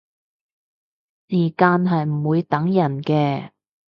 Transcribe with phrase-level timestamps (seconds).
[1.27, 3.51] 時間係唔會等人嘅